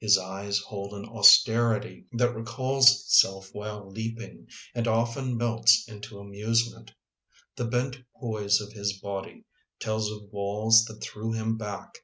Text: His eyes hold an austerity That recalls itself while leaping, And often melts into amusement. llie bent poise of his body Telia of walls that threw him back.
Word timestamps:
His 0.00 0.18
eyes 0.18 0.58
hold 0.58 0.92
an 0.92 1.06
austerity 1.06 2.04
That 2.12 2.34
recalls 2.34 2.88
itself 2.90 3.48
while 3.54 3.90
leaping, 3.90 4.48
And 4.74 4.86
often 4.86 5.34
melts 5.38 5.88
into 5.88 6.18
amusement. 6.18 6.92
llie 7.56 7.70
bent 7.70 8.02
poise 8.20 8.60
of 8.60 8.74
his 8.74 9.00
body 9.00 9.46
Telia 9.80 10.14
of 10.26 10.30
walls 10.30 10.84
that 10.84 11.00
threw 11.00 11.32
him 11.32 11.56
back. 11.56 11.94